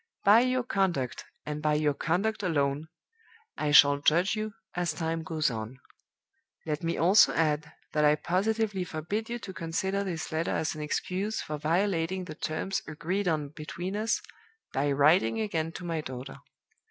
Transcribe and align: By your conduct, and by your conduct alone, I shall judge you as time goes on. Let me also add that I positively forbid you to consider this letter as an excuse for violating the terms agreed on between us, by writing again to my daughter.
By 0.25 0.39
your 0.39 0.63
conduct, 0.63 1.25
and 1.45 1.61
by 1.61 1.75
your 1.75 1.93
conduct 1.93 2.41
alone, 2.41 2.87
I 3.55 3.69
shall 3.69 3.99
judge 3.99 4.35
you 4.35 4.53
as 4.73 4.93
time 4.93 5.21
goes 5.21 5.51
on. 5.51 5.79
Let 6.65 6.81
me 6.81 6.97
also 6.97 7.35
add 7.35 7.71
that 7.91 8.03
I 8.03 8.15
positively 8.15 8.83
forbid 8.83 9.29
you 9.29 9.37
to 9.37 9.53
consider 9.53 10.03
this 10.03 10.31
letter 10.31 10.55
as 10.57 10.73
an 10.73 10.81
excuse 10.81 11.39
for 11.41 11.59
violating 11.59 12.25
the 12.25 12.33
terms 12.33 12.81
agreed 12.87 13.27
on 13.27 13.49
between 13.49 13.95
us, 13.95 14.23
by 14.73 14.91
writing 14.91 15.39
again 15.39 15.71
to 15.73 15.85
my 15.85 16.01
daughter. 16.01 16.39